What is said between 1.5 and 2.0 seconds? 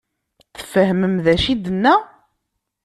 i d-tenna?